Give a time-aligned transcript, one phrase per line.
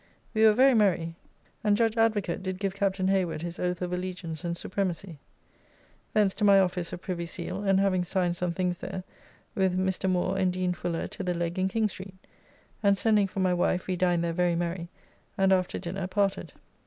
[0.33, 1.15] We were very merry,
[1.63, 5.19] and judge Advocate did give Captain Hayward his Oath of Allegiance and Supremacy.
[6.13, 9.03] Thence to my office of Privy Seal, and, having signed some things there,
[9.53, 10.09] with Mr.
[10.09, 12.15] Moore and Dean Fuller to the Leg in King Street,
[12.81, 14.89] and, sending for my wife, we dined there very merry,
[15.37, 16.53] and after dinner, parted.